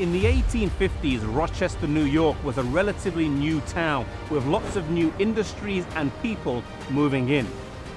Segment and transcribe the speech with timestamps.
[0.00, 5.84] the 1850s, Rochester, New York was a relatively new town with lots of new industries
[5.94, 7.46] and people moving in.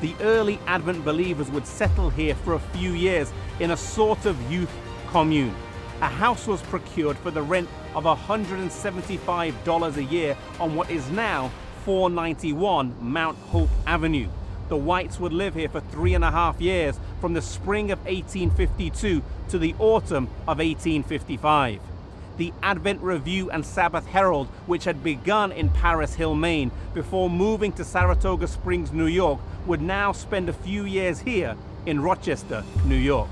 [0.01, 3.31] The early Advent believers would settle here for a few years
[3.61, 4.69] in a sort of youth
[5.07, 5.55] commune.
[6.01, 11.50] A house was procured for the rent of $175 a year on what is now
[11.86, 14.28] 491 Mount Hope Avenue.
[14.67, 18.00] The Whites would live here for three and a half years from the spring of
[18.00, 21.93] 1852 to the autumn of 1855.
[22.37, 27.71] The Advent Review and Sabbath Herald, which had begun in Paris Hill, Maine, before moving
[27.73, 32.95] to Saratoga Springs, New York, would now spend a few years here in Rochester, New
[32.95, 33.30] York.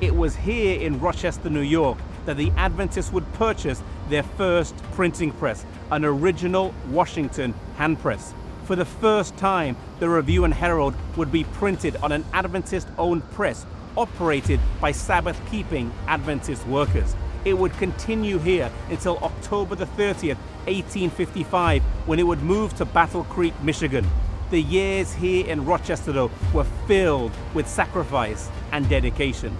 [0.00, 5.32] It was here in Rochester, New York, that the Adventists would purchase their first printing
[5.32, 8.32] press, an original Washington hand press.
[8.68, 13.22] For the first time, the Review and Herald would be printed on an Adventist owned
[13.30, 13.64] press
[13.96, 17.16] operated by Sabbath keeping Adventist workers.
[17.46, 23.24] It would continue here until October the 30th, 1855, when it would move to Battle
[23.24, 24.06] Creek, Michigan.
[24.50, 29.56] The years here in Rochester, though, were filled with sacrifice and dedication.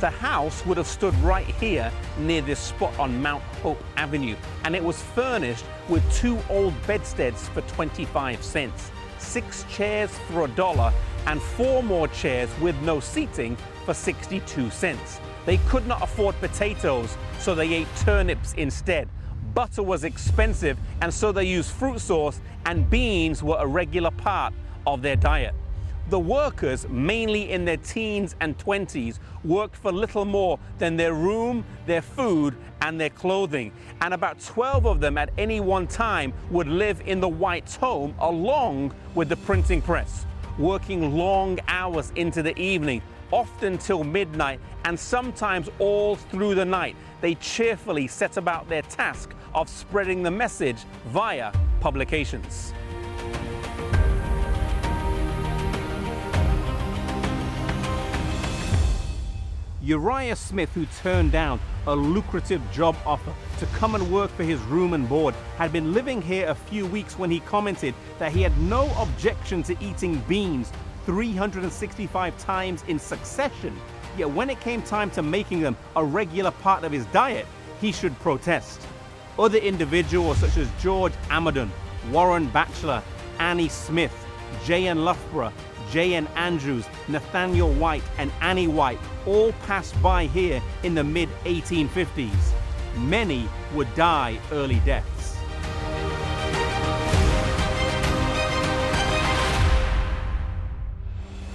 [0.00, 4.76] The house would have stood right here near this spot on Mount Hope Avenue, and
[4.76, 10.92] it was furnished with two old bedsteads for 25 cents, six chairs for a dollar,
[11.26, 15.18] and four more chairs with no seating for 62 cents.
[15.46, 19.08] They could not afford potatoes, so they ate turnips instead.
[19.52, 24.54] Butter was expensive, and so they used fruit sauce, and beans were a regular part
[24.86, 25.56] of their diet.
[26.10, 31.66] The workers, mainly in their teens and 20s, worked for little more than their room,
[31.84, 33.72] their food, and their clothing.
[34.00, 38.14] And about 12 of them at any one time would live in the White's home
[38.20, 40.24] along with the printing press,
[40.56, 46.96] working long hours into the evening, often till midnight, and sometimes all through the night.
[47.20, 52.72] They cheerfully set about their task of spreading the message via publications.
[59.88, 64.60] Uriah Smith, who turned down a lucrative job offer to come and work for his
[64.64, 68.42] room and board, had been living here a few weeks when he commented that he
[68.42, 70.70] had no objection to eating beans
[71.06, 73.74] 365 times in succession.
[74.18, 77.46] Yet when it came time to making them a regular part of his diet,
[77.80, 78.82] he should protest.
[79.38, 81.70] Other individuals such as George Amadon,
[82.10, 83.02] Warren Batchelor,
[83.38, 84.26] Annie Smith,
[84.66, 85.02] J.N.
[85.06, 85.52] Loughborough,
[85.90, 86.26] J.N.
[86.36, 92.52] Andrews, Nathaniel White, and Annie White all passed by here in the mid 1850s.
[92.98, 95.36] Many would die early deaths.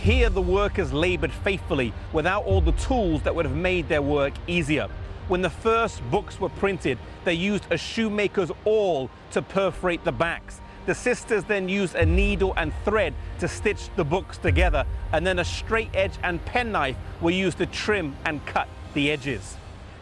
[0.03, 4.33] Here, the workers labored faithfully without all the tools that would have made their work
[4.47, 4.89] easier.
[5.29, 10.59] When the first books were printed, they used a shoemaker's awl to perforate the backs.
[10.85, 15.39] The sisters then used a needle and thread to stitch the books together, and then
[15.39, 19.55] a straight edge and penknife were used to trim and cut the edges.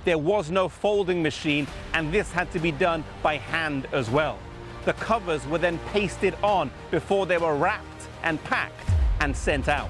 [0.06, 4.40] There was no folding machine, and this had to be done by hand as well.
[4.86, 8.90] The covers were then pasted on before they were wrapped and packed
[9.20, 9.90] and sent out.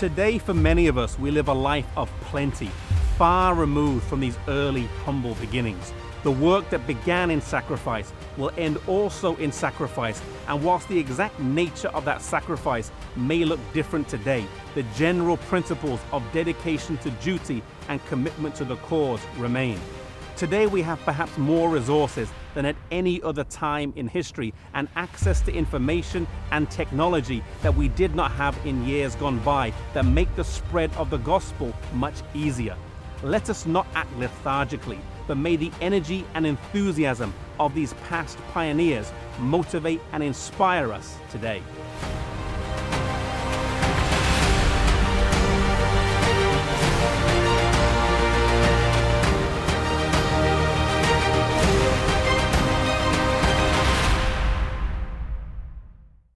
[0.00, 2.70] Today, for many of us, we live a life of plenty,
[3.18, 5.92] far removed from these early, humble beginnings.
[6.22, 11.38] The work that began in sacrifice will end also in sacrifice, and whilst the exact
[11.38, 17.62] nature of that sacrifice may look different today, the general principles of dedication to duty
[17.90, 19.78] and commitment to the cause remain.
[20.40, 25.42] Today, we have perhaps more resources than at any other time in history and access
[25.42, 30.34] to information and technology that we did not have in years gone by that make
[30.36, 32.74] the spread of the gospel much easier.
[33.22, 39.12] Let us not act lethargically, but may the energy and enthusiasm of these past pioneers
[39.40, 41.62] motivate and inspire us today.